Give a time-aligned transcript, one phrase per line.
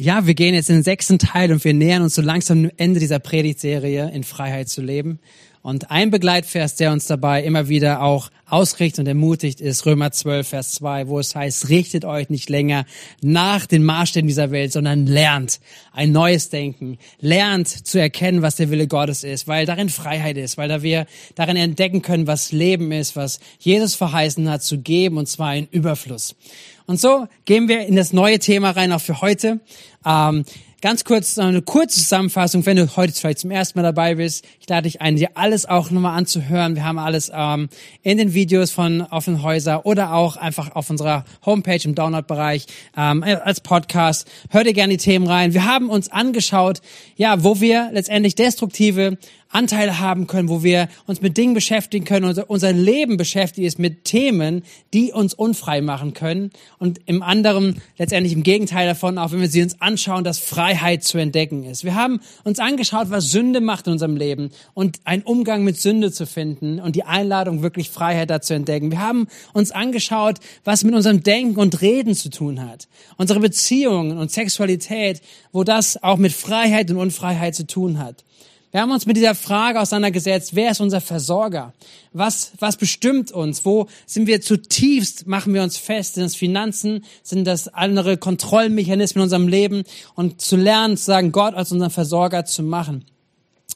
[0.00, 2.70] Ja, wir gehen jetzt in den sechsten Teil und wir nähern uns so langsam dem
[2.76, 5.18] Ende dieser Predigtserie in Freiheit zu leben.
[5.60, 10.46] Und ein Begleitvers, der uns dabei immer wieder auch ausrichtet und ermutigt, ist Römer 12,
[10.46, 12.86] Vers 2, wo es heißt, richtet euch nicht länger
[13.22, 15.58] nach den Maßstäben dieser Welt, sondern lernt
[15.92, 20.56] ein neues Denken, lernt zu erkennen, was der Wille Gottes ist, weil darin Freiheit ist,
[20.58, 25.18] weil da wir darin entdecken können, was Leben ist, was Jesus verheißen hat zu geben,
[25.18, 26.36] und zwar in Überfluss.
[26.88, 29.60] Und so gehen wir in das neue Thema rein, auch für heute.
[30.06, 30.44] Ähm,
[30.80, 34.44] Ganz kurz eine kurze Zusammenfassung, wenn du heute vielleicht zum ersten Mal dabei bist.
[34.60, 36.76] Ich lade dich ein, dir alles auch nochmal anzuhören.
[36.76, 37.68] Wir haben alles ähm,
[38.04, 43.60] in den Videos von Offenhäuser oder auch einfach auf unserer Homepage im Download-Bereich ähm, als
[43.60, 44.28] Podcast.
[44.50, 45.52] Hör dir gerne die Themen rein.
[45.52, 46.80] Wir haben uns angeschaut,
[47.16, 49.18] ja, wo wir letztendlich destruktive
[49.50, 53.78] Anteile haben können, wo wir uns mit Dingen beschäftigen können, unser, unser Leben beschäftigt ist
[53.78, 54.62] mit Themen,
[54.92, 56.50] die uns unfrei machen können.
[56.78, 61.02] Und im anderen, letztendlich im Gegenteil davon, auch wenn wir sie uns anschauen, dass Freiheit
[61.02, 61.82] zu entdecken ist.
[61.82, 66.12] Wir haben uns angeschaut, was Sünde macht in unserem Leben und einen Umgang mit Sünde
[66.12, 68.90] zu finden und die Einladung, wirklich Freiheit da zu entdecken.
[68.90, 72.86] Wir haben uns angeschaut, was mit unserem Denken und Reden zu tun hat.
[73.16, 78.24] Unsere Beziehungen und Sexualität, wo das auch mit Freiheit und Unfreiheit zu tun hat.
[78.70, 81.72] Wir haben uns mit dieser Frage auseinandergesetzt, wer ist unser Versorger?
[82.12, 83.64] Was, was bestimmt uns?
[83.64, 86.14] Wo sind wir zutiefst, machen wir uns fest?
[86.14, 87.04] Sind das Finanzen?
[87.22, 89.84] Sind das andere Kontrollmechanismen in unserem Leben?
[90.14, 93.06] Und zu lernen, zu sagen, Gott als unseren Versorger zu machen.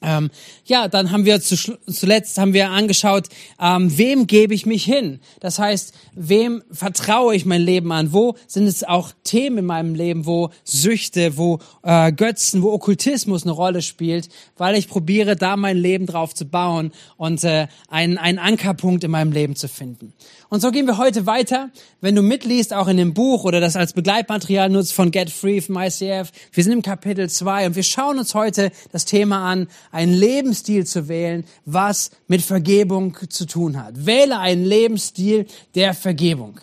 [0.02, 0.30] Ähm,
[0.64, 1.56] ja, dann haben wir zu,
[1.90, 3.28] zuletzt haben wir angeschaut,
[3.60, 5.20] ähm, wem gebe ich mich hin?
[5.40, 8.12] Das heißt, wem vertraue ich mein Leben an?
[8.12, 13.44] Wo sind es auch Themen in meinem Leben, wo Süchte, wo äh, Götzen, wo Okkultismus
[13.44, 18.18] eine Rolle spielt, weil ich probiere, da mein Leben drauf zu bauen und äh, einen,
[18.18, 20.12] einen Ankerpunkt in meinem Leben zu finden.
[20.48, 21.70] Und so gehen wir heute weiter.
[22.02, 25.62] Wenn du mitliest, auch in dem Buch oder das als Begleitmaterial nutzt von Get Free
[25.62, 29.68] vom ICF, wir sind im Kapitel 2 und wir schauen uns heute das Thema an,
[29.92, 34.06] einen Lebensstil zu wählen, was mit Vergebung zu tun hat.
[34.06, 36.60] Wähle einen Lebensstil der Vergebung.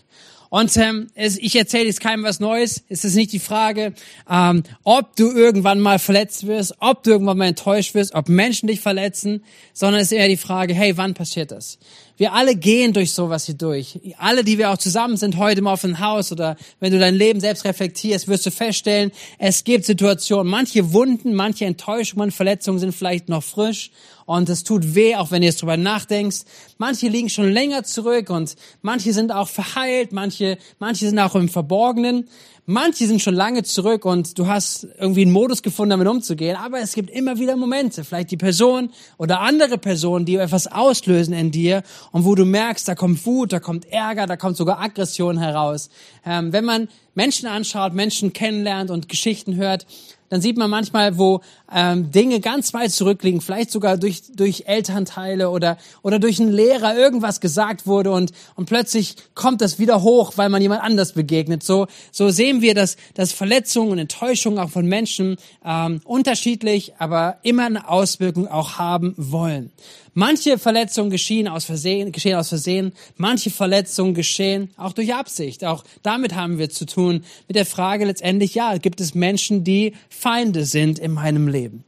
[0.50, 2.84] Und ähm, es, ich erzähle jetzt keinem was Neues.
[2.89, 3.94] Es ist nicht die Frage,
[4.28, 8.68] ähm, ob du irgendwann mal verletzt wirst, ob du irgendwann mal enttäuscht wirst, ob Menschen
[8.68, 11.78] dich verletzen, sondern es ist eher die Frage, hey, wann passiert das?
[12.19, 13.97] Wir alle gehen durch sowas hier durch.
[14.18, 17.40] Alle, die wir auch zusammen sind heute im offenen Haus oder wenn du dein Leben
[17.40, 23.30] selbst reflektierst, wirst du feststellen, es gibt Situationen, manche Wunden, manche Enttäuschungen, Verletzungen sind vielleicht
[23.30, 23.91] noch frisch
[24.25, 26.40] und es tut weh, auch wenn du jetzt drüber nachdenkst.
[26.78, 31.47] Manche liegen schon länger zurück und manche sind auch verheilt, manche, manche sind auch im
[31.47, 32.28] Verborgenen.
[32.72, 36.80] Manche sind schon lange zurück und du hast irgendwie einen Modus gefunden, damit umzugehen, aber
[36.80, 41.50] es gibt immer wieder Momente, vielleicht die Person oder andere Personen, die etwas auslösen in
[41.50, 41.81] dir
[42.12, 45.90] und wo du merkst, da kommt Wut, da kommt Ärger, da kommt sogar Aggression heraus.
[46.24, 49.88] Ähm, wenn man Menschen anschaut, Menschen kennenlernt und Geschichten hört,
[50.29, 51.41] dann sieht man manchmal, wo
[51.73, 56.95] ähm, Dinge ganz weit zurückliegen, vielleicht sogar durch, durch Elternteile oder, oder durch einen Lehrer
[56.95, 61.63] irgendwas gesagt wurde und, und plötzlich kommt das wieder hoch, weil man jemand anders begegnet.
[61.63, 67.38] So, so sehen wir, dass, dass Verletzungen und Enttäuschungen auch von Menschen ähm, unterschiedlich, aber
[67.44, 69.72] immer eine Auswirkung auch haben wollen.
[70.13, 75.63] Manche Verletzungen geschehen aus Versehen, geschehen aus Versehen, manche Verletzungen geschehen auch durch Absicht.
[75.63, 79.94] Auch damit haben wir zu tun mit der Frage letztendlich, ja, gibt es Menschen, die
[80.19, 81.85] Feinde sind in meinem Leben?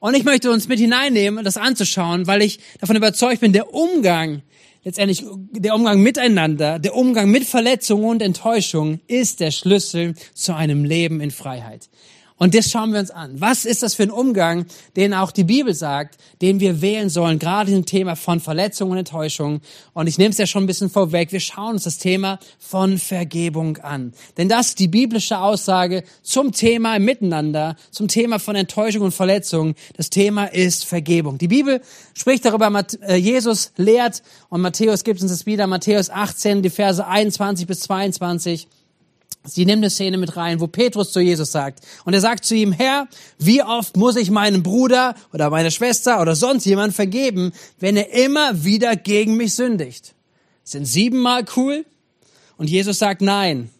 [0.00, 4.42] Und ich möchte uns mit hineinnehmen, das anzuschauen, weil ich davon überzeugt bin, der Umgang
[4.82, 10.84] letztendlich der Umgang miteinander, der Umgang mit Verletzungen und Enttäuschung ist der Schlüssel zu einem
[10.84, 11.90] Leben in Freiheit.
[12.40, 13.38] Und das schauen wir uns an.
[13.38, 14.64] Was ist das für ein Umgang,
[14.96, 18.96] den auch die Bibel sagt, den wir wählen sollen, gerade im Thema von Verletzungen und
[18.96, 19.60] Enttäuschung.
[19.92, 21.32] Und ich nehme es ja schon ein bisschen vorweg.
[21.32, 24.14] Wir schauen uns das Thema von Vergebung an.
[24.38, 29.74] Denn das ist die biblische Aussage zum Thema Miteinander, zum Thema von Enttäuschung und Verletzung.
[29.98, 31.36] Das Thema ist Vergebung.
[31.36, 31.82] Die Bibel
[32.14, 32.72] spricht darüber,
[33.02, 37.80] äh, Jesus lehrt und Matthäus gibt uns das wieder, Matthäus 18, die Verse 21 bis
[37.80, 38.66] 22.
[39.44, 41.80] Sie nimmt eine Szene mit rein, wo Petrus zu Jesus sagt.
[42.04, 43.08] Und er sagt zu ihm, Herr,
[43.38, 48.12] wie oft muss ich meinem Bruder oder meiner Schwester oder sonst jemand vergeben, wenn er
[48.12, 50.14] immer wieder gegen mich sündigt?
[50.62, 51.86] Sind siebenmal cool?
[52.58, 53.70] Und Jesus sagt, nein,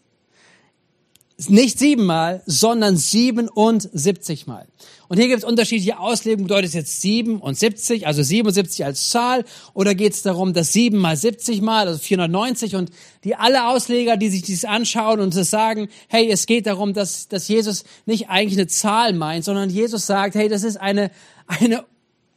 [1.47, 4.67] nicht siebenmal, sondern siebenundsiebzigmal.
[5.11, 6.47] Und hier gibt es unterschiedliche Auslegungen.
[6.47, 9.43] Bedeutet es jetzt 77, also 77 als Zahl?
[9.73, 12.77] Oder geht es darum, dass 7 mal 70 mal, also 490?
[12.77, 12.91] Und
[13.25, 17.27] die alle Ausleger, die sich dies anschauen und das sagen, hey, es geht darum, dass,
[17.27, 21.11] dass Jesus nicht eigentlich eine Zahl meint, sondern Jesus sagt, hey, das ist eine,
[21.45, 21.83] eine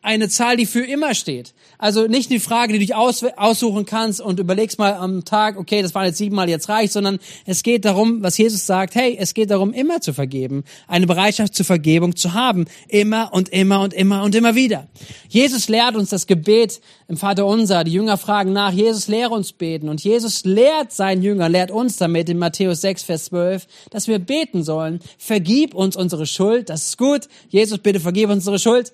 [0.05, 1.55] eine Zahl, die für immer steht.
[1.79, 5.59] Also nicht die Frage, die du dich aus, aussuchen kannst und überlegst mal am Tag,
[5.59, 9.17] okay, das waren jetzt siebenmal, jetzt reicht, sondern es geht darum, was Jesus sagt, hey,
[9.19, 13.81] es geht darum, immer zu vergeben, eine Bereitschaft zur Vergebung zu haben, immer und immer
[13.81, 14.87] und immer und immer wieder.
[15.29, 17.83] Jesus lehrt uns das Gebet im Vater Unser.
[17.83, 21.97] Die Jünger fragen nach, Jesus lehre uns beten und Jesus lehrt seinen Jüngern, lehrt uns
[21.97, 26.89] damit in Matthäus 6, Vers 12, dass wir beten sollen, vergib uns unsere Schuld, das
[26.89, 28.93] ist gut, Jesus bitte vergib unsere Schuld,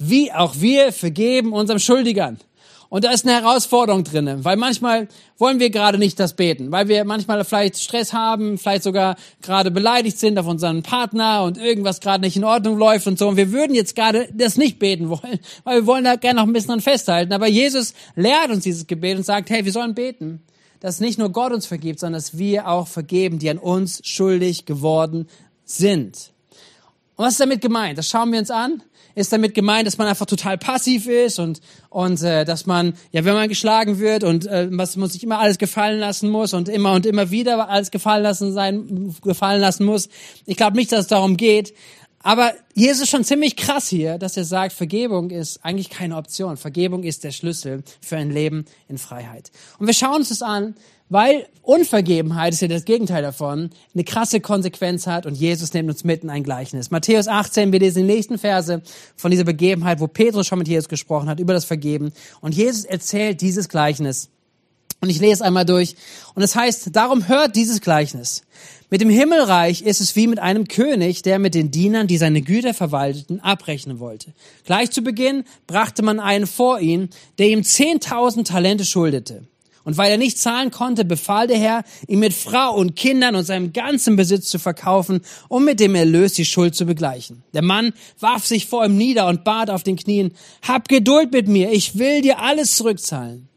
[0.00, 2.38] wie auch wir vergeben unserem Schuldigern.
[2.90, 5.06] Und da ist eine Herausforderung drinne, weil manchmal
[5.38, 9.70] wollen wir gerade nicht das beten, weil wir manchmal vielleicht Stress haben, vielleicht sogar gerade
[9.70, 13.28] beleidigt sind auf unseren Partner und irgendwas gerade nicht in Ordnung läuft und so.
[13.28, 16.48] Und wir würden jetzt gerade das nicht beten wollen, weil wir wollen da gerne noch
[16.48, 17.32] ein bisschen dran festhalten.
[17.32, 20.42] Aber Jesus lehrt uns dieses Gebet und sagt, hey, wir sollen beten,
[20.80, 24.66] dass nicht nur Gott uns vergibt, sondern dass wir auch vergeben, die an uns schuldig
[24.66, 25.28] geworden
[25.64, 26.32] sind.
[27.14, 27.98] Und was ist damit gemeint?
[27.98, 28.82] Das schauen wir uns an
[29.20, 33.24] ist damit gemeint, dass man einfach total passiv ist und und äh, dass man ja,
[33.24, 36.68] wenn man geschlagen wird und äh, was man sich immer alles gefallen lassen muss und
[36.68, 40.08] immer und immer wieder alles gefallen lassen sein gefallen lassen muss.
[40.46, 41.74] Ich glaube nicht, dass es darum geht.
[42.22, 46.58] Aber Jesus ist schon ziemlich krass hier, dass er sagt, Vergebung ist eigentlich keine Option.
[46.58, 49.50] Vergebung ist der Schlüssel für ein Leben in Freiheit.
[49.78, 50.74] Und wir schauen uns das an,
[51.08, 56.04] weil Unvergebenheit ist ja das Gegenteil davon, eine krasse Konsequenz hat und Jesus nimmt uns
[56.04, 56.90] mitten ein Gleichnis.
[56.90, 58.80] Matthäus 18, wir lesen die nächsten Verse
[59.16, 62.84] von dieser Begebenheit, wo Petrus schon mit Jesus gesprochen hat über das Vergeben und Jesus
[62.84, 64.28] erzählt dieses Gleichnis.
[65.00, 65.96] Und ich lese einmal durch
[66.34, 68.42] und es heißt, darum hört dieses Gleichnis.
[68.92, 72.42] Mit dem Himmelreich ist es wie mit einem König, der mit den Dienern, die seine
[72.42, 74.32] Güter verwalteten, abrechnen wollte.
[74.64, 77.08] Gleich zu Beginn brachte man einen vor ihn,
[77.38, 79.44] der ihm zehntausend Talente schuldete.
[79.84, 83.44] Und weil er nicht zahlen konnte, befahl der Herr, ihn mit Frau und Kindern und
[83.44, 87.44] seinem ganzen Besitz zu verkaufen, um mit dem Erlös die Schuld zu begleichen.
[87.54, 90.32] Der Mann warf sich vor ihm nieder und bat auf den Knien,
[90.66, 93.48] Hab Geduld mit mir, ich will dir alles zurückzahlen.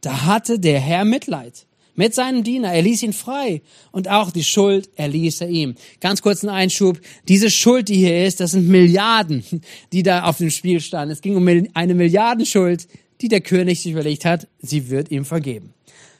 [0.00, 1.66] Da hatte der Herr Mitleid
[2.00, 2.72] mit seinem Diener.
[2.72, 3.60] Er ließ ihn frei
[3.92, 5.74] und auch die Schuld erließ er ihm.
[6.00, 6.98] Ganz kurz ein Einschub.
[7.28, 9.44] Diese Schuld, die hier ist, das sind Milliarden,
[9.92, 11.12] die da auf dem Spiel standen.
[11.12, 12.88] Es ging um eine Milliardenschuld,
[13.20, 15.74] die der König sich überlegt hat, sie wird ihm vergeben.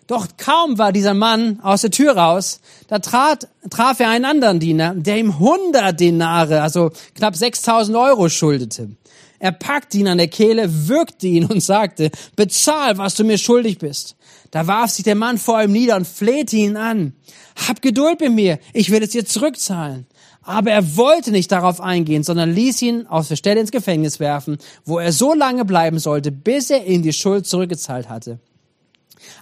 [0.07, 4.61] Doch kaum war dieser Mann aus der Tür raus, da trat, traf er einen anderen
[4.61, 8.91] Diener, der ihm 100 Denare, also knapp 6000 Euro schuldete.
[9.39, 13.79] Er packte ihn an der Kehle, würgte ihn und sagte, bezahl, was du mir schuldig
[13.79, 14.17] bist.
[14.51, 17.13] Da warf sich der Mann vor ihm nieder und flehte ihn an.
[17.69, 20.07] Hab Geduld mit mir, ich will es dir zurückzahlen.
[20.43, 24.59] Aber er wollte nicht darauf eingehen, sondern ließ ihn aus der Stelle ins Gefängnis werfen,
[24.85, 28.41] wo er so lange bleiben sollte, bis er ihm die Schuld zurückgezahlt hatte.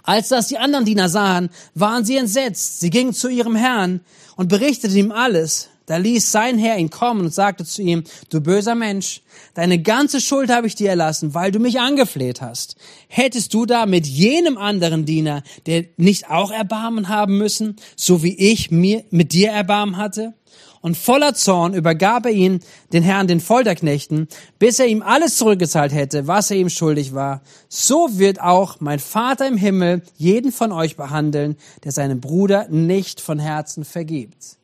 [0.03, 2.81] Als das die anderen Diener sahen, waren sie entsetzt.
[2.81, 4.01] Sie gingen zu ihrem Herrn
[4.35, 5.69] und berichteten ihm alles.
[5.89, 9.23] Da ließ sein Herr ihn kommen und sagte zu ihm, du böser Mensch,
[9.55, 12.75] deine ganze Schuld habe ich dir erlassen, weil du mich angefleht hast.
[13.07, 18.37] Hättest du da mit jenem anderen Diener, der nicht auch Erbarmen haben müssen, so wie
[18.37, 20.35] ich mir mit dir Erbarmen hatte?
[20.81, 22.61] und voller Zorn übergab er ihn
[22.93, 27.41] den Herrn den Folterknechten, bis er ihm alles zurückgezahlt hätte, was er ihm schuldig war.
[27.67, 33.19] So wird auch mein Vater im Himmel jeden von euch behandeln, der seinem Bruder nicht
[33.19, 34.58] von Herzen vergibt.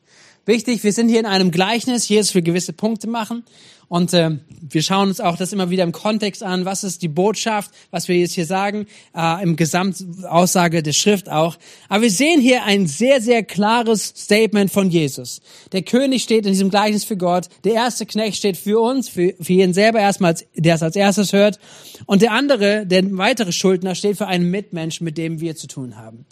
[0.45, 3.44] Wichtig, wir sind hier in einem Gleichnis, Jesus will gewisse Punkte machen.
[3.88, 4.31] Und äh,
[4.62, 6.65] wir schauen uns auch das immer wieder im Kontext an.
[6.65, 11.57] Was ist die Botschaft, was wir jetzt hier sagen, äh, im Gesamtaussage der Schrift auch.
[11.88, 15.42] Aber wir sehen hier ein sehr, sehr klares Statement von Jesus.
[15.71, 17.47] Der König steht in diesem Gleichnis für Gott.
[17.63, 21.33] Der erste Knecht steht für uns, für, für jeden selber erstmal, der es als erstes
[21.33, 21.59] hört.
[22.06, 25.97] Und der andere, der weitere Schuldner, steht für einen Mitmenschen, mit dem wir zu tun
[25.97, 26.25] haben.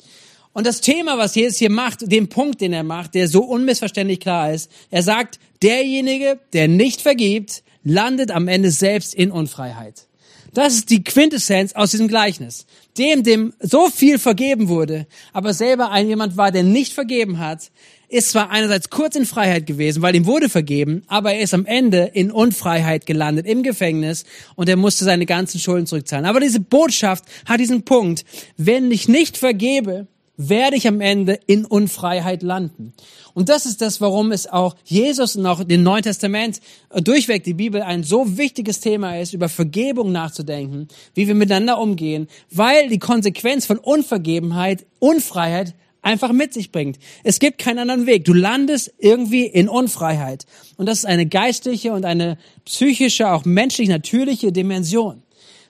[0.53, 4.19] Und das Thema, was Jesus hier macht, den Punkt, den er macht, der so unmissverständlich
[4.19, 10.07] klar ist, er sagt, derjenige, der nicht vergibt, landet am Ende selbst in Unfreiheit.
[10.53, 12.67] Das ist die Quintessenz aus diesem Gleichnis.
[12.99, 17.71] Dem, dem so viel vergeben wurde, aber selber ein jemand war, der nicht vergeben hat,
[18.07, 21.65] ist zwar einerseits kurz in Freiheit gewesen, weil ihm wurde vergeben, aber er ist am
[21.65, 26.27] Ende in Unfreiheit gelandet, im Gefängnis und er musste seine ganzen Schulden zurückzahlen.
[26.27, 28.23] Aber diese Botschaft hat diesen Punkt,
[28.55, 32.93] wenn ich nicht vergebe, werde ich am Ende in Unfreiheit landen.
[33.33, 36.59] Und das ist das, warum es auch Jesus und auch dem Neuen Testament
[36.89, 41.79] äh, durchweg die Bibel ein so wichtiges Thema ist, über Vergebung nachzudenken, wie wir miteinander
[41.79, 46.99] umgehen, weil die Konsequenz von Unvergebenheit, Unfreiheit einfach mit sich bringt.
[47.23, 48.25] Es gibt keinen anderen Weg.
[48.25, 50.45] Du landest irgendwie in Unfreiheit.
[50.77, 55.22] Und das ist eine geistliche und eine psychische, auch menschlich natürliche Dimension.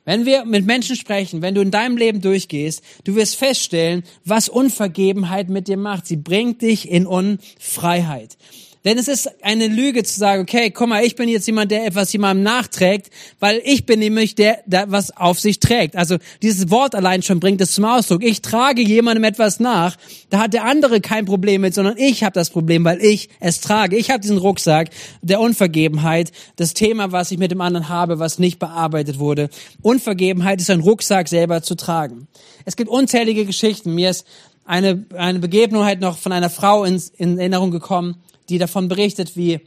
[0.06, 4.50] Wenn wir mit Menschen sprechen, wenn du in deinem Leben durchgehst, du wirst feststellen, was
[4.50, 6.08] Unvergebenheit mit dir macht.
[6.08, 8.38] Sie bringt dich in Unfreiheit.
[8.86, 11.86] Denn es ist eine Lüge zu sagen, okay, guck mal, ich bin jetzt jemand, der
[11.86, 13.10] etwas jemandem nachträgt,
[13.40, 15.96] weil ich bin nämlich der, der was auf sich trägt.
[15.96, 18.24] Also dieses Wort allein schon bringt es zum Ausdruck.
[18.24, 19.96] Ich trage jemandem etwas nach,
[20.30, 23.62] da hat der andere kein Problem mit, sondern ich habe das Problem, weil ich es
[23.62, 23.96] trage.
[23.96, 24.90] Ich habe diesen Rucksack
[25.22, 29.50] der Unvergebenheit, das Thema, was ich mit dem anderen habe, was nicht bearbeitet wurde.
[29.82, 32.28] Unvergebenheit ist ein Rucksack selber zu tragen.
[32.66, 33.96] Es gibt unzählige Geschichten.
[33.96, 34.26] Mir ist
[34.66, 38.18] eine, eine Begebenheit noch von einer Frau in, in Erinnerung gekommen,
[38.50, 39.62] die davon berichtet, wie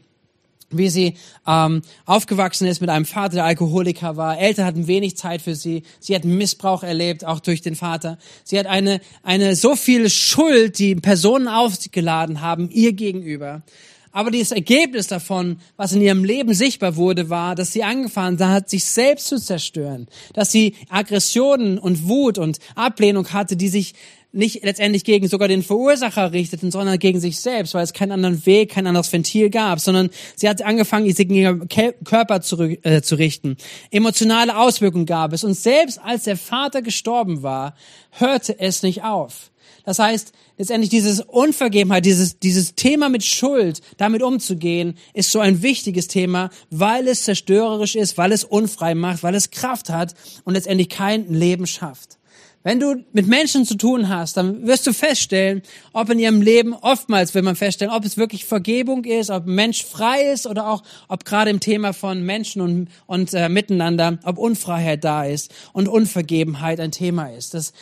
[0.70, 1.14] wie sie
[1.46, 4.38] ähm, aufgewachsen ist mit einem Vater, der Alkoholiker war.
[4.38, 5.82] Eltern hatten wenig Zeit für sie.
[6.00, 8.18] Sie hat Missbrauch erlebt, auch durch den Vater.
[8.42, 13.62] Sie hat eine, eine so viel Schuld, die Personen aufgeladen haben, ihr gegenüber.
[14.10, 18.70] Aber das Ergebnis davon, was in ihrem Leben sichtbar wurde, war, dass sie angefangen hat,
[18.70, 20.08] sich selbst zu zerstören.
[20.32, 23.94] Dass sie Aggressionen und Wut und Ablehnung hatte, die sich
[24.36, 28.44] nicht letztendlich gegen sogar den Verursacher richteten, sondern gegen sich selbst, weil es keinen anderen
[28.46, 31.68] Weg, kein anderes Ventil gab, sondern sie hat angefangen, sich gegen ihren
[32.04, 33.56] Körper zu, äh, zu richten.
[33.90, 35.44] Emotionale Auswirkungen gab es.
[35.44, 37.74] Und selbst als der Vater gestorben war,
[38.10, 39.50] hörte es nicht auf.
[39.84, 45.62] Das heißt, letztendlich dieses Unvergebenheit, dieses, dieses Thema mit Schuld, damit umzugehen, ist so ein
[45.62, 50.14] wichtiges Thema, weil es zerstörerisch ist, weil es unfrei macht, weil es Kraft hat
[50.44, 52.18] und letztendlich kein Leben schafft.
[52.66, 56.74] Wenn du mit Menschen zu tun hast, dann wirst du feststellen, ob in ihrem Leben
[56.74, 60.66] oftmals will man feststellen, ob es wirklich Vergebung ist, ob ein Mensch frei ist oder
[60.68, 65.54] auch, ob gerade im Thema von Menschen und, und äh, Miteinander, ob Unfreiheit da ist
[65.74, 67.54] und Unvergebenheit ein Thema ist.
[67.54, 67.72] Das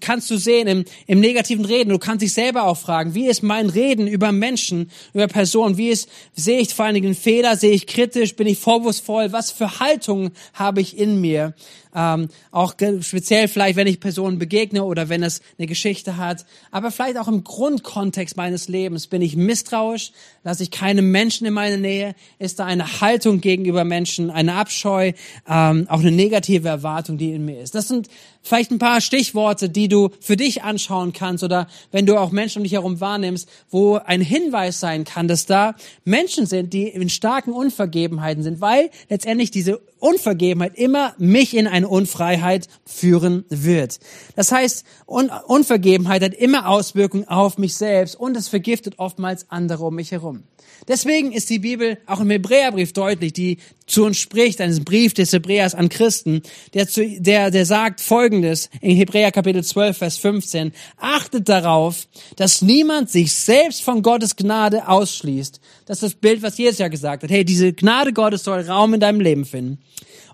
[0.00, 1.90] kannst du sehen im, im negativen Reden.
[1.90, 5.76] Du kannst dich selber auch fragen, wie ist mein Reden über Menschen, über Personen?
[5.76, 7.56] Wie ist, sehe ich vor allen Dingen Fehler?
[7.56, 8.36] Sehe ich kritisch?
[8.36, 9.32] Bin ich vorwurfsvoll?
[9.32, 11.54] Was für Haltung habe ich in mir?
[11.94, 16.90] Ähm, auch speziell vielleicht, wenn ich Personen begegne oder wenn es eine Geschichte hat, aber
[16.90, 19.06] vielleicht auch im Grundkontext meines Lebens.
[19.06, 20.12] Bin ich misstrauisch?
[20.44, 22.14] Lasse ich keine Menschen in meine Nähe?
[22.38, 25.12] Ist da eine Haltung gegenüber Menschen, eine Abscheu,
[25.48, 27.74] ähm, auch eine negative Erwartung, die in mir ist?
[27.74, 28.08] Das sind
[28.42, 32.58] vielleicht ein paar Stichworte, die du für dich anschauen kannst oder wenn du auch Menschen
[32.58, 37.10] um dich herum wahrnimmst, wo ein Hinweis sein kann, dass da Menschen sind, die in
[37.10, 44.00] starken Unvergebenheiten sind, weil letztendlich diese Unvergebenheit immer mich in eine Unfreiheit führen wird.
[44.36, 49.84] Das heißt, Un Unvergebenheit hat immer Auswirkungen auf mich selbst und es vergiftet oftmals andere
[49.84, 50.44] um mich herum.
[50.86, 55.32] Deswegen ist die Bibel auch im Hebräerbrief deutlich, die zu uns spricht, einen Brief des
[55.32, 56.42] Hebräers an Christen,
[56.74, 60.72] der, zu, der, der sagt Folgendes in Hebräer Kapitel 12, Vers 15.
[60.98, 65.60] Achtet darauf, dass niemand sich selbst von Gottes Gnade ausschließt.
[65.86, 67.30] Das ist das Bild, was Jesus ja gesagt hat.
[67.30, 69.78] Hey, diese Gnade Gottes soll Raum in deinem Leben finden.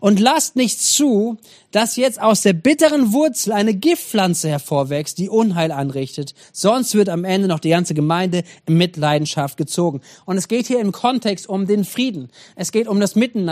[0.01, 1.39] Und lasst nicht zu,
[1.71, 6.35] dass jetzt aus der bitteren Wurzel eine Giftpflanze hervorwächst, die Unheil anrichtet.
[6.53, 10.03] Sonst wird am Ende noch die ganze Gemeinde in Mitleidenschaft gezogen.
[10.27, 12.29] Und es geht hier im Kontext um den Frieden.
[12.55, 13.44] Es geht um das Miteinander.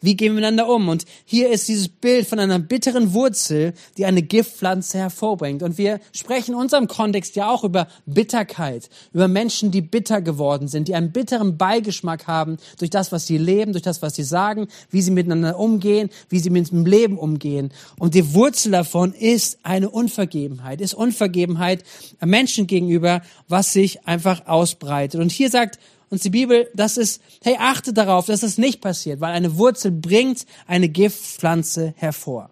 [0.00, 0.88] Wie gehen wir miteinander um?
[0.88, 5.62] Und hier ist dieses Bild von einer bitteren Wurzel, die eine Giftpflanze hervorbringt.
[5.62, 10.68] Und wir sprechen in unserem Kontext ja auch über Bitterkeit, über Menschen, die bitter geworden
[10.68, 14.24] sind, die einen bitteren Beigeschmack haben durch das, was sie leben, durch das, was sie
[14.24, 17.72] sagen, wie sie miteinander umgehen, wie sie mit dem Leben umgehen gehen.
[17.98, 21.84] Und die Wurzel davon ist eine Unvergebenheit, ist Unvergebenheit
[22.24, 25.20] Menschen gegenüber, was sich einfach ausbreitet.
[25.20, 25.78] Und hier sagt
[26.12, 29.90] uns die Bibel, das ist, hey, achte darauf, dass das nicht passiert, weil eine Wurzel
[29.90, 32.50] bringt eine Giftpflanze hervor.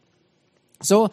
[0.80, 1.10] So,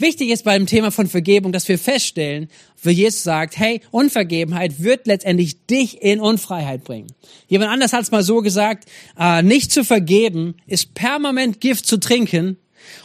[0.00, 2.48] Wichtig ist beim Thema von Vergebung, dass wir feststellen,
[2.82, 7.08] wie Jesus sagt, hey, Unvergebenheit wird letztendlich dich in Unfreiheit bringen.
[7.48, 8.86] Jemand anders hat es mal so gesagt,
[9.18, 12.56] äh, nicht zu vergeben ist permanent Gift zu trinken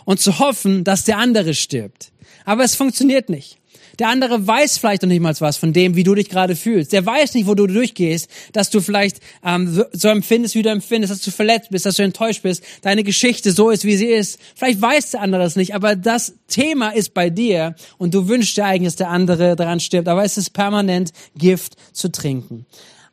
[0.05, 2.13] und zu hoffen, dass der andere stirbt.
[2.45, 3.57] Aber es funktioniert nicht.
[3.99, 6.93] Der andere weiß vielleicht noch nicht mal was von dem, wie du dich gerade fühlst.
[6.93, 11.11] Der weiß nicht, wo du durchgehst, dass du vielleicht ähm, so empfindest, wie du empfindest,
[11.11, 14.39] dass du verletzt bist, dass du enttäuscht bist, deine Geschichte so ist, wie sie ist.
[14.55, 18.57] Vielleicht weiß der andere es nicht, aber das Thema ist bei dir und du wünschst
[18.57, 20.07] dir eigentlich, dass der andere daran stirbt.
[20.07, 22.65] Aber es ist permanent Gift zu trinken.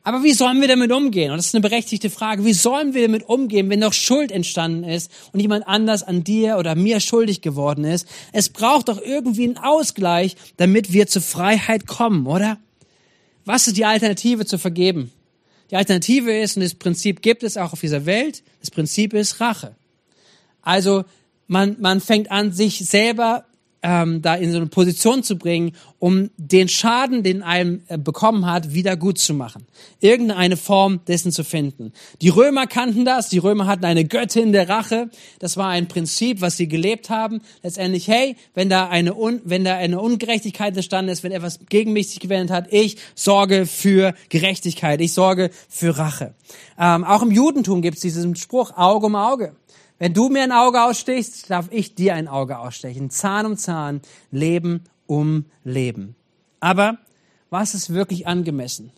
[0.05, 1.31] Aber wie sollen wir damit umgehen?
[1.31, 2.43] Und das ist eine berechtigte Frage.
[2.43, 6.57] Wie sollen wir damit umgehen, wenn noch Schuld entstanden ist und jemand anders an dir
[6.57, 8.05] oder mir schuldig geworden ist?
[8.33, 12.57] Es braucht doch irgendwie einen Ausgleich, damit wir zur Freiheit kommen, oder?
[13.45, 15.11] Was ist die Alternative zu vergeben?
[15.71, 19.39] Die Alternative ist, und das Prinzip gibt es auch auf dieser Welt, das Prinzip ist
[19.39, 19.73] Rache.
[20.61, 21.05] Also
[21.47, 23.45] man, man fängt an, sich selber
[23.83, 28.45] ähm, da in so eine Position zu bringen, um den Schaden, den einem äh, bekommen
[28.45, 29.67] hat, wieder gut zu machen.
[29.99, 31.91] Irgendeine Form dessen zu finden.
[32.21, 33.29] Die Römer kannten das.
[33.29, 35.09] Die Römer hatten eine Göttin der Rache.
[35.39, 37.41] Das war ein Prinzip, was sie gelebt haben.
[37.61, 41.91] Letztendlich, hey, wenn da eine, Un wenn da eine Ungerechtigkeit entstanden ist, wenn etwas gegen
[41.91, 45.01] mich sich gewendet hat, ich sorge für Gerechtigkeit.
[45.01, 46.33] Ich sorge für Rache.
[46.79, 49.55] Ähm, auch im Judentum gibt es diesen Spruch, Auge um Auge.
[49.99, 53.09] Wenn du mir ein Auge ausstichst, darf ich dir ein Auge ausstechen.
[53.09, 56.15] Zahn um Zahn, Leben um Leben.
[56.59, 56.97] Aber
[57.49, 58.91] was ist wirklich angemessen?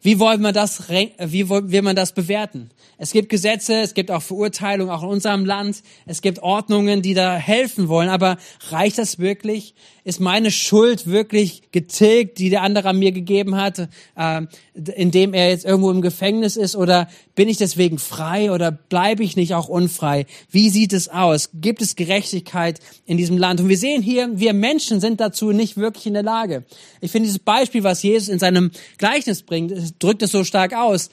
[0.00, 2.70] Wie wollen wir das, wie will man das bewerten?
[2.98, 5.82] Es gibt Gesetze, es gibt auch Verurteilungen, auch in unserem Land.
[6.06, 8.08] Es gibt Ordnungen, die da helfen wollen.
[8.08, 8.36] Aber
[8.70, 9.74] reicht das wirklich?
[10.04, 14.42] Ist meine Schuld wirklich getilgt, die der andere an mir gegeben hat, äh,
[14.74, 16.76] indem er jetzt irgendwo im Gefängnis ist?
[16.76, 17.08] Oder
[17.38, 20.26] bin ich deswegen frei oder bleibe ich nicht auch unfrei?
[20.50, 21.50] Wie sieht es aus?
[21.54, 23.60] Gibt es Gerechtigkeit in diesem Land?
[23.60, 26.64] Und wir sehen hier, wir Menschen sind dazu nicht wirklich in der Lage.
[27.00, 31.10] Ich finde dieses Beispiel, was Jesus in seinem Gleichnis bringt, drückt es so stark aus.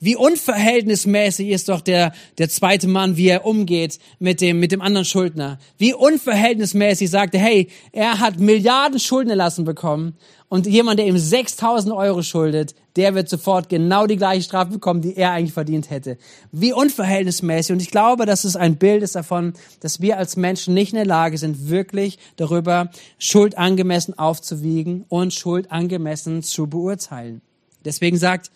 [0.00, 4.82] Wie unverhältnismäßig ist doch der, der zweite Mann, wie er umgeht mit dem, mit dem
[4.82, 5.58] anderen Schuldner.
[5.78, 10.16] Wie unverhältnismäßig sagt er, hey, er hat Milliarden Schulden erlassen bekommen
[10.48, 15.00] und jemand, der ihm 6000 Euro schuldet, der wird sofort genau die gleiche Strafe bekommen,
[15.00, 16.16] die er eigentlich verdient hätte.
[16.52, 17.72] Wie unverhältnismäßig.
[17.72, 20.96] Und ich glaube, dass es ein Bild ist davon, dass wir als Menschen nicht in
[20.96, 27.40] der Lage sind, wirklich darüber Schuld angemessen aufzuwiegen und Schuld angemessen zu beurteilen.
[27.84, 28.50] Deswegen sagt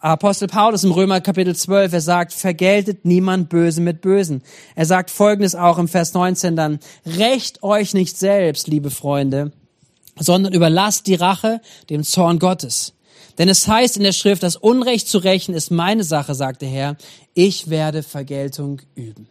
[0.00, 4.42] Apostel Paulus im Römer Kapitel 12, er sagt, vergeltet niemand Böse mit Bösen.
[4.74, 9.52] Er sagt Folgendes auch im Vers 19 dann, rächt euch nicht selbst, liebe Freunde,
[10.18, 12.94] sondern überlasst die Rache dem Zorn Gottes.
[13.36, 16.70] Denn es heißt in der Schrift, das Unrecht zu rächen ist meine Sache, sagt der
[16.70, 16.96] Herr.
[17.34, 19.28] Ich werde Vergeltung üben.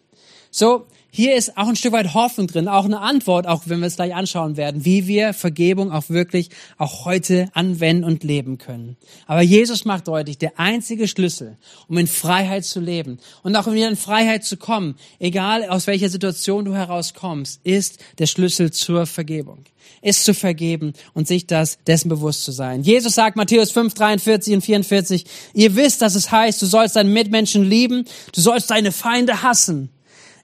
[0.51, 3.87] So, hier ist auch ein Stück weit Hoffnung drin, auch eine Antwort, auch wenn wir
[3.87, 8.95] es gleich anschauen werden, wie wir Vergebung auch wirklich auch heute anwenden und leben können.
[9.25, 13.89] Aber Jesus macht deutlich, der einzige Schlüssel, um in Freiheit zu leben und auch wieder
[13.89, 19.65] in Freiheit zu kommen, egal aus welcher Situation du herauskommst, ist der Schlüssel zur Vergebung
[20.01, 22.83] ist zu vergeben und sich das dessen bewusst zu sein.
[22.83, 27.11] Jesus sagt Matthäus 5, 43 und 44, ihr wisst, dass es heißt, du sollst deinen
[27.11, 29.89] Mitmenschen lieben, du sollst deine Feinde hassen.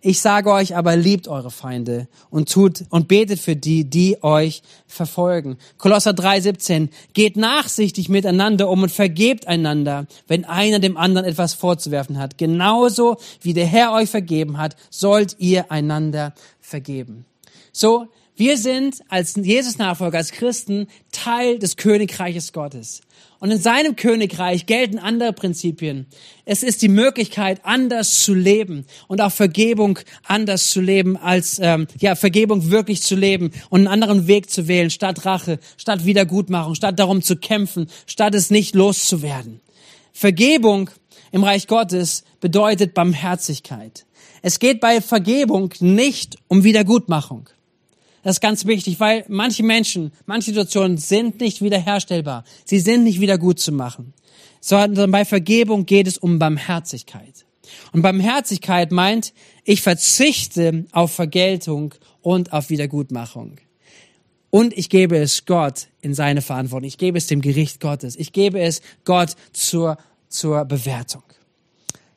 [0.08, 4.62] Ich sage euch aber, liebt eure Feinde und tut und betet für die, die euch
[4.86, 5.58] verfolgen.
[5.80, 6.90] Kolosser 3,17.
[7.14, 12.38] Geht nachsichtig miteinander um und vergebt einander, wenn einer dem anderen etwas vorzuwerfen hat.
[12.38, 17.26] Genauso wie der Herr euch vergeben hat, sollt ihr einander vergeben.
[17.72, 23.02] So, wir sind als Jesus-Nachfolger, als Christen Teil des Königreiches Gottes.
[23.40, 26.08] Und in seinem Königreich gelten andere Prinzipien.
[26.46, 31.88] Es ist die Möglichkeit, anders zu leben und auch Vergebung anders zu leben, als ähm,
[32.00, 36.76] ja Vergebung wirklich zu leben und einen anderen Weg zu wählen, statt Rache, statt Wiedergutmachung,
[36.76, 39.60] statt darum zu kämpfen, statt es nicht loszuwerden.
[40.14, 40.90] Vergebung
[41.32, 44.06] im Reich Gottes bedeutet Barmherzigkeit.
[44.42, 47.50] Es geht bei Vergebung nicht um Wiedergutmachung.
[48.26, 52.44] Das ist ganz wichtig, weil manche Menschen, manche Situationen sind nicht wiederherstellbar.
[52.64, 54.16] Sie sind nicht wieder gut zu machen.
[54.60, 57.46] Sondern bei Vergebung geht es um Barmherzigkeit.
[57.92, 59.32] Und Barmherzigkeit meint,
[59.64, 63.58] ich verzichte auf Vergeltung und auf Wiedergutmachung.
[64.50, 66.88] Und ich gebe es Gott in seine Verantwortung.
[66.88, 68.16] Ich gebe es dem Gericht Gottes.
[68.16, 69.98] Ich gebe es Gott zur,
[70.30, 71.22] zur Bewertung.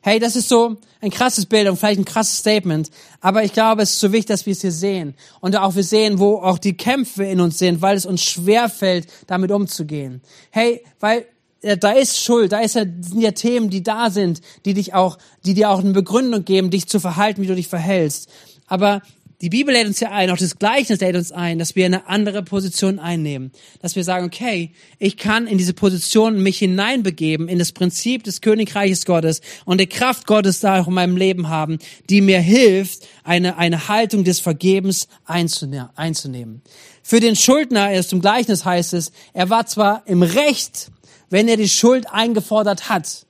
[0.01, 3.81] Hey, das ist so ein krasses Bild und vielleicht ein krasses Statement, aber ich glaube,
[3.81, 6.57] es ist so wichtig, dass wir es hier sehen und auch wir sehen, wo auch
[6.57, 10.21] die Kämpfe in uns sind, weil es uns schwer fällt, damit umzugehen.
[10.51, 11.25] Hey, weil
[11.61, 14.93] äh, da ist Schuld, da ist ja, sind ja Themen, die da sind, die dich
[14.93, 18.29] auch, die dir auch eine Begründung geben, dich zu verhalten, wie du dich verhältst.
[18.67, 19.01] Aber
[19.41, 22.07] die Bibel lädt uns ja ein, auch das Gleichnis lädt uns ein, dass wir eine
[22.07, 23.53] andere Position einnehmen.
[23.81, 28.41] Dass wir sagen, okay, ich kann in diese Position mich hineinbegeben, in das Prinzip des
[28.41, 33.07] Königreiches Gottes und der Kraft Gottes da auch in meinem Leben haben, die mir hilft,
[33.23, 36.61] eine, eine Haltung des Vergebens einzunehmen.
[37.01, 40.91] Für den Schuldner, erst im Gleichnis heißt es, er war zwar im Recht,
[41.29, 43.25] wenn er die Schuld eingefordert hat,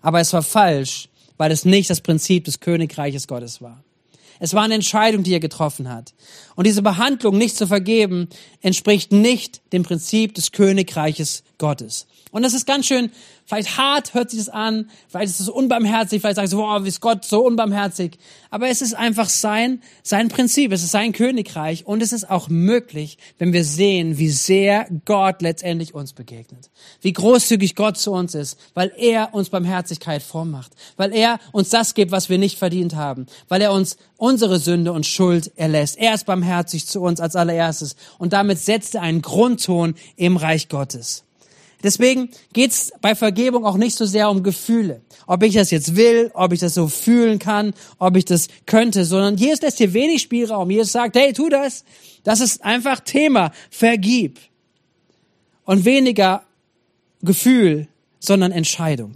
[0.00, 3.84] aber es war falsch, weil es nicht das Prinzip des Königreiches Gottes war.
[4.40, 6.14] Es war eine Entscheidung, die er getroffen hat.
[6.56, 8.28] Und diese Behandlung, nicht zu vergeben,
[8.62, 12.06] entspricht nicht dem Prinzip des Königreiches Gottes.
[12.32, 13.10] Und das ist ganz schön,
[13.50, 16.88] vielleicht hart hört sich das an, vielleicht ist es unbarmherzig, vielleicht sagst du, wow, wie
[16.88, 18.16] ist Gott so unbarmherzig.
[18.48, 22.48] Aber es ist einfach sein, sein Prinzip, es ist sein Königreich und es ist auch
[22.48, 26.70] möglich, wenn wir sehen, wie sehr Gott letztendlich uns begegnet.
[27.00, 31.94] Wie großzügig Gott zu uns ist, weil er uns Barmherzigkeit vormacht, weil er uns das
[31.94, 35.98] gibt, was wir nicht verdient haben, weil er uns unsere Sünde und Schuld erlässt.
[35.98, 40.68] Er ist barmherzig zu uns als allererstes und damit setzt er einen Grundton im Reich
[40.68, 41.24] Gottes.
[41.82, 45.00] Deswegen geht's bei Vergebung auch nicht so sehr um Gefühle.
[45.26, 49.04] Ob ich das jetzt will, ob ich das so fühlen kann, ob ich das könnte,
[49.04, 50.70] sondern Jesus lässt hier wenig Spielraum.
[50.70, 51.84] Jesus sagt, hey, tu das.
[52.24, 53.52] Das ist einfach Thema.
[53.70, 54.38] Vergib.
[55.64, 56.42] Und weniger
[57.22, 57.88] Gefühl,
[58.18, 59.14] sondern Entscheidung.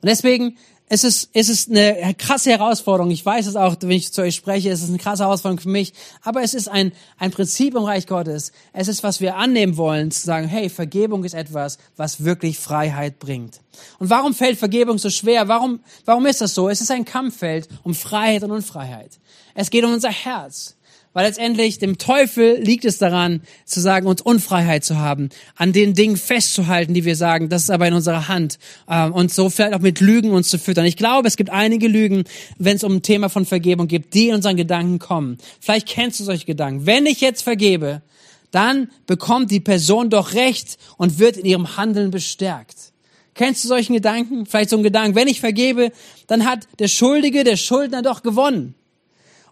[0.00, 0.56] Und deswegen
[0.88, 3.10] es ist, es ist eine krasse Herausforderung.
[3.10, 5.68] Ich weiß es auch, wenn ich zu euch spreche, es ist eine krasse Herausforderung für
[5.68, 5.92] mich.
[6.22, 8.52] Aber es ist ein, ein Prinzip im Reich Gottes.
[8.72, 13.18] Es ist, was wir annehmen wollen, zu sagen, hey, Vergebung ist etwas, was wirklich Freiheit
[13.18, 13.60] bringt.
[13.98, 15.48] Und warum fällt Vergebung so schwer?
[15.48, 16.68] Warum, warum ist das so?
[16.68, 19.18] Es ist ein Kampffeld um Freiheit und Unfreiheit.
[19.54, 20.76] Es geht um unser Herz.
[21.16, 25.94] Weil letztendlich dem Teufel liegt es daran, zu sagen, uns Unfreiheit zu haben, an den
[25.94, 28.58] Dingen festzuhalten, die wir sagen, das ist aber in unserer Hand.
[28.86, 30.84] Ähm, und so vielleicht auch mit Lügen uns zu füttern.
[30.84, 32.24] Ich glaube, es gibt einige Lügen,
[32.58, 35.38] wenn es um ein Thema von Vergebung geht, die in unseren Gedanken kommen.
[35.58, 36.84] Vielleicht kennst du solche Gedanken.
[36.84, 38.02] Wenn ich jetzt vergebe,
[38.50, 42.92] dann bekommt die Person doch Recht und wird in ihrem Handeln bestärkt.
[43.32, 44.44] Kennst du solchen Gedanken?
[44.44, 45.92] Vielleicht so ein Gedanken, wenn ich vergebe,
[46.26, 48.74] dann hat der Schuldige, der Schuldner doch gewonnen.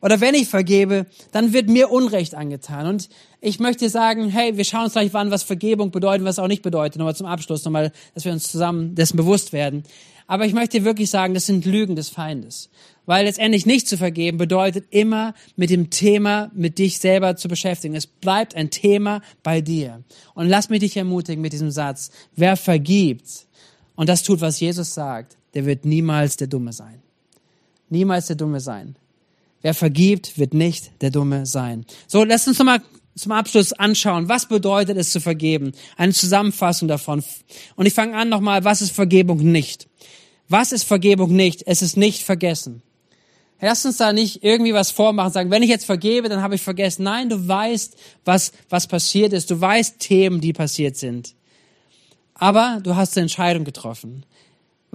[0.05, 2.87] Oder wenn ich vergebe, dann wird mir Unrecht angetan.
[2.87, 3.09] Und
[3.40, 6.61] ich möchte sagen, hey, wir schauen uns gleich an, was Vergebung bedeutet, was auch nicht
[6.61, 6.99] bedeutet.
[6.99, 9.83] Nochmal zum Abschluss, nochmal, dass wir uns zusammen dessen bewusst werden.
[10.27, 12.69] Aber ich möchte wirklich sagen, das sind Lügen des Feindes.
[13.07, 17.95] Weil letztendlich nicht zu vergeben bedeutet immer mit dem Thema, mit dich selber zu beschäftigen.
[17.95, 20.05] Es bleibt ein Thema bei dir.
[20.35, 22.11] Und lass mich dich ermutigen mit diesem Satz.
[22.37, 23.47] Wer vergibt
[23.97, 27.01] und das tut, was Jesus sagt, der wird niemals der Dumme sein.
[27.88, 28.97] Niemals der Dumme sein.
[29.64, 31.87] Wer vergibt, wird nicht der Dumme sein.
[32.07, 32.83] So, lass uns nochmal
[33.16, 35.72] zum Abschluss anschauen, was bedeutet es zu vergeben?
[35.96, 37.24] Eine Zusammenfassung davon.
[37.74, 39.88] Und ich fange an nochmal, was ist Vergebung nicht?
[40.50, 41.62] Was ist Vergebung nicht?
[41.66, 42.83] Es ist nicht vergessen.
[43.59, 46.61] Lass uns da nicht irgendwie was vormachen, sagen, wenn ich jetzt vergebe, dann habe ich
[46.61, 47.05] vergessen.
[47.05, 47.96] Nein, du weißt,
[48.27, 49.50] was, was passiert ist.
[49.50, 51.35] Du weißt Themen, die passiert sind.
[52.35, 54.27] Aber du hast eine Entscheidung getroffen.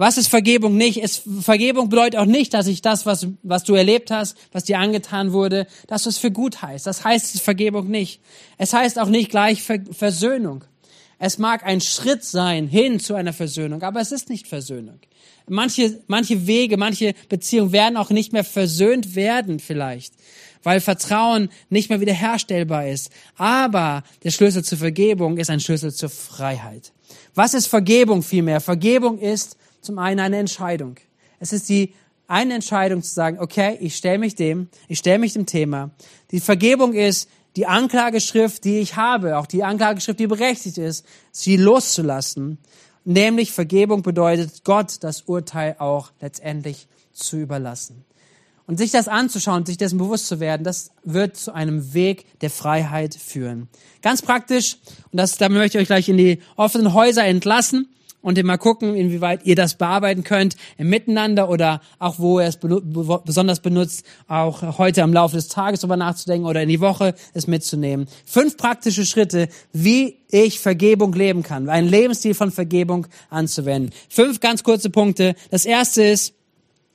[0.00, 1.04] Was ist Vergebung nicht?
[1.04, 4.78] Es, Vergebung bedeutet auch nicht, dass ich das, was, was du erlebt hast, was dir
[4.78, 6.86] angetan wurde, dass du es für gut heißt.
[6.86, 8.22] Das heißt Vergebung nicht.
[8.56, 10.64] Es heißt auch nicht gleich Ver Versöhnung.
[11.18, 15.00] Es mag ein Schritt sein hin zu einer Versöhnung, aber es ist nicht Versöhnung.
[15.46, 20.14] Manche, manche Wege, manche Beziehungen werden auch nicht mehr versöhnt werden vielleicht,
[20.62, 23.10] weil Vertrauen nicht mehr wiederherstellbar ist.
[23.36, 26.92] Aber der Schlüssel zur Vergebung ist ein Schlüssel zur Freiheit.
[27.34, 28.62] Was ist Vergebung vielmehr?
[28.62, 30.96] Vergebung ist zum einen eine Entscheidung.
[31.38, 31.94] Es ist die
[32.30, 35.90] eine Entscheidung zu sagen, okay, ich stelle mich dem, ich stelle mich dem Thema.
[36.30, 41.56] Die Vergebung ist die Anklageschrift, die ich habe, auch die Anklageschrift, die berechtigt ist, sie
[41.56, 42.58] loszulassen.
[43.04, 48.04] Nämlich Vergebung bedeutet, Gott das Urteil auch letztendlich zu überlassen.
[48.66, 52.50] Und sich das anzuschauen, sich dessen bewusst zu werden, das wird zu einem Weg der
[52.50, 53.68] Freiheit führen.
[54.02, 54.76] Ganz praktisch,
[55.10, 57.88] und das, damit möchte ich euch gleich in die offenen Häuser entlassen
[58.22, 62.58] und mal gucken, inwieweit ihr das bearbeiten könnt im Miteinander oder auch wo ihr es
[62.58, 67.46] besonders benutzt, auch heute am Laufe des Tages darüber nachzudenken oder in die Woche es
[67.46, 68.06] mitzunehmen.
[68.24, 73.92] Fünf praktische Schritte, wie ich Vergebung leben kann, einen Lebensstil von Vergebung anzuwenden.
[74.08, 75.34] Fünf ganz kurze Punkte.
[75.50, 76.34] Das erste ist,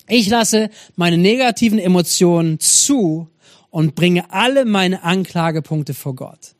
[0.08, 3.28] ich lasse meine negativen Emotionen zu
[3.72, 6.55] und bringe alle meine Anklagepunkte vor Gott.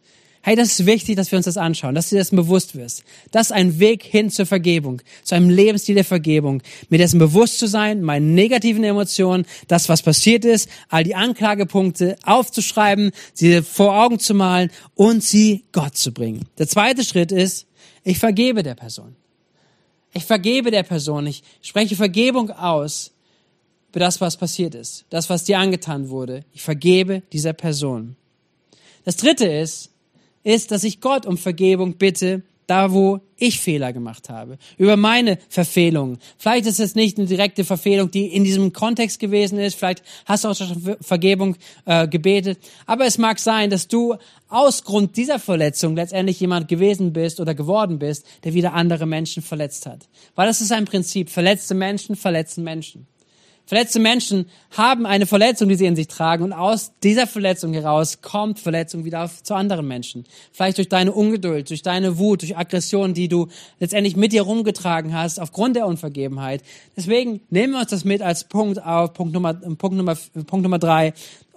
[0.48, 3.04] Hey, das ist wichtig, dass wir uns das anschauen, dass du dir dessen bewusst wirst.
[3.32, 6.62] Das ist ein Weg hin zur Vergebung, zu einem Lebensstil der Vergebung.
[6.90, 12.18] Mir dessen bewusst zu sein, meinen negativen Emotionen, das, was passiert ist, all die Anklagepunkte
[12.22, 16.48] aufzuschreiben, sie vor Augen zu malen und sie Gott zu bringen.
[16.60, 17.66] Der zweite Schritt ist,
[18.04, 19.16] ich vergebe der Person.
[20.14, 21.26] Ich vergebe der Person.
[21.26, 23.14] Ich spreche Vergebung aus
[23.92, 26.46] für das, was passiert ist, das, was dir angetan wurde.
[26.54, 28.16] Ich vergebe dieser Person.
[29.06, 29.90] Das dritte ist,
[30.46, 35.38] ist, dass ich Gott um Vergebung bitte, da wo ich Fehler gemacht habe, über meine
[35.50, 36.20] Verfehlungen.
[36.38, 40.44] Vielleicht ist es nicht eine direkte Verfehlung, die in diesem Kontext gewesen ist, vielleicht hast
[40.44, 44.16] du auch schon Vergebung äh, gebetet, aber es mag sein, dass du
[44.48, 49.44] aus Grund dieser Verletzung letztendlich jemand gewesen bist oder geworden bist, der wieder andere Menschen
[49.44, 50.08] verletzt hat.
[50.36, 53.08] Weil das ist ein Prinzip, verletzte Menschen verletzen Menschen.
[53.68, 54.46] Verletzte Menschen
[54.78, 59.06] haben eine Verletzung, die sie in sich tragen und aus dieser Verletzung heraus kommt Verletzung
[59.06, 60.26] wieder auf, zu anderen Menschen.
[60.52, 63.48] Vielleicht durch deine Ungeduld, durch deine Wut, durch Aggression, die du
[63.80, 66.62] letztendlich mit dir rumgetragen hast aufgrund der Unvergebenheit.
[66.96, 70.80] Deswegen nehmen wir uns das mit als Punkt auf, Punkt Nummer, Punkt Nummer, Punkt Nummer
[70.80, 71.14] drei,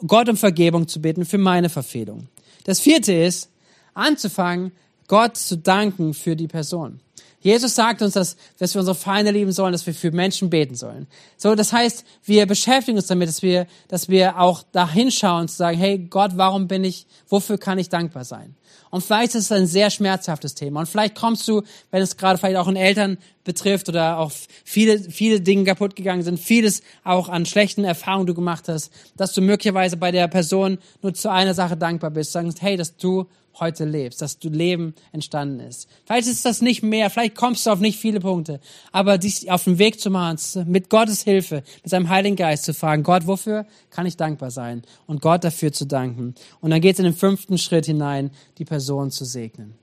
[0.07, 2.29] Gott um Vergebung zu bitten für meine Verfehlung.
[2.65, 3.51] Das vierte ist,
[3.93, 4.73] anzufangen,
[5.09, 7.01] Gott zu danken für die Person.
[7.41, 10.75] Jesus sagt uns, dass, dass wir unsere Feinde lieben sollen, dass wir für Menschen beten
[10.75, 11.07] sollen.
[11.37, 15.49] So, das heißt, wir beschäftigen uns damit, dass wir, dass wir auch da hinschauen und
[15.49, 18.57] zu sagen, hey Gott, warum bin ich, wofür kann ich dankbar sein?
[18.91, 20.81] Und vielleicht ist es ein sehr schmerzhaftes Thema.
[20.81, 24.33] Und vielleicht kommst du, wenn es gerade vielleicht auch in Eltern betrifft oder auch
[24.65, 29.33] viele, viele Dinge kaputt gegangen sind, vieles auch an schlechten Erfahrungen du gemacht hast, dass
[29.33, 33.27] du möglicherweise bei der Person nur zu einer Sache dankbar bist, sagst, hey, dass du
[33.61, 35.89] heute lebst, dass du Leben entstanden ist.
[36.05, 38.61] Vielleicht ist das nicht mehr, vielleicht kommst du auf nicht viele Punkte,
[38.93, 42.75] aber dich auf den Weg zu machen, mit Gottes Hilfe, mit seinem Heiligen Geist zu
[42.75, 44.83] fragen, Gott, wofür kann ich dankbar sein?
[45.07, 46.35] Und Gott dafür zu danken.
[46.61, 49.75] Und dann geht es in den fünften Schritt hinein, die Person zu segnen.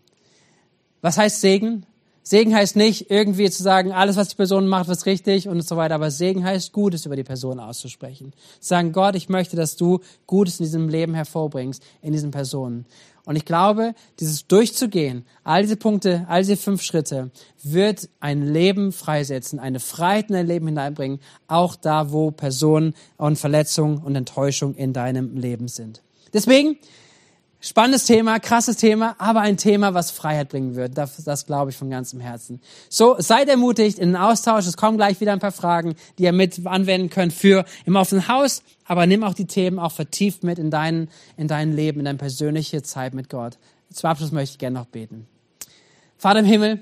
[1.01, 1.85] Was heißt Segen?
[2.27, 5.77] Segen heißt nicht irgendwie zu sagen, alles, was die Person macht, ist richtig und so
[5.77, 8.33] weiter, aber Segen heißt, Gutes über die Person auszusprechen.
[8.59, 12.88] Zu sagen, Gott, ich möchte, dass du Gutes in diesem Leben hervorbringst, in diesen Personen.
[13.25, 17.29] Und ich glaube, dieses durchzugehen, all diese Punkte, all diese fünf Schritte,
[17.61, 23.38] wird ein Leben freisetzen, eine Freiheit in dein Leben hineinbringen, auch da, wo Personen und
[23.38, 26.01] Verletzungen und Enttäuschung in deinem Leben sind.
[26.33, 26.77] Deswegen,
[27.67, 30.95] Spannendes Thema, krasses Thema, aber ein Thema, was Freiheit bringen wird.
[30.99, 32.62] Das, das glaube ich von ganzem Herzen.
[32.89, 34.67] So, seid ermutigt in den Austausch.
[34.67, 38.28] Es kommen gleich wieder ein paar Fragen, die ihr mit anwenden könnt für im offenen
[38.28, 38.62] Haus.
[38.86, 42.19] Aber nimm auch die Themen auch vertieft mit in dein, in dein Leben, in deine
[42.19, 43.58] persönliche Zeit mit Gott.
[43.91, 45.25] Zum Abschluss möchte ich gerne noch beten.
[46.19, 46.82] Vater im Himmel,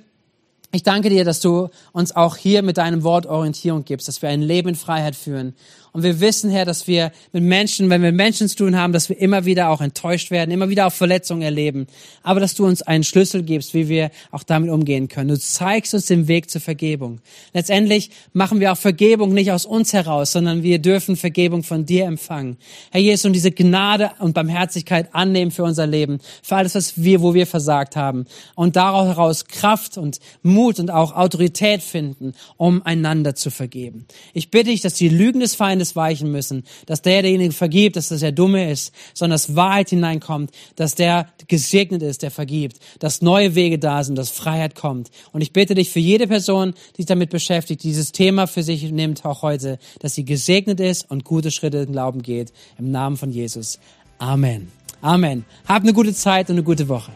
[0.73, 4.27] ich danke dir, dass du uns auch hier mit deinem Wort Orientierung gibst, dass wir
[4.27, 5.55] ein Leben in Freiheit führen.
[5.93, 9.09] Und wir wissen, Herr, dass wir mit Menschen, wenn wir Menschen zu tun haben, dass
[9.09, 11.85] wir immer wieder auch enttäuscht werden, immer wieder auch Verletzungen erleben.
[12.23, 15.29] Aber dass du uns einen Schlüssel gibst, wie wir auch damit umgehen können.
[15.29, 17.21] Du zeigst uns den Weg zur Vergebung.
[17.53, 22.05] Letztendlich machen wir auch Vergebung nicht aus uns heraus, sondern wir dürfen Vergebung von dir
[22.05, 22.57] empfangen.
[22.89, 27.21] Herr Jesus, und diese Gnade und Barmherzigkeit annehmen für unser Leben, für alles, was wir,
[27.21, 28.25] wo wir versagt haben.
[28.55, 34.07] Und daraus Kraft und Mut und auch Autorität finden, um einander zu vergeben.
[34.33, 38.09] Ich bitte dich, dass die Lügen des Feindes weichen müssen, dass der, derjenige vergibt, dass
[38.09, 43.21] das der Dumme ist, sondern dass Wahrheit hineinkommt, dass der gesegnet ist, der vergibt, dass
[43.21, 45.09] neue Wege da sind, dass Freiheit kommt.
[45.31, 48.83] Und ich bitte dich für jede Person, die sich damit beschäftigt, dieses Thema für sich
[48.91, 52.53] nimmt, auch heute, dass sie gesegnet ist und gute Schritte im Glauben geht.
[52.77, 53.79] Im Namen von Jesus.
[54.17, 54.71] Amen.
[55.01, 55.45] Amen.
[55.67, 57.11] Habt eine gute Zeit und eine gute Woche.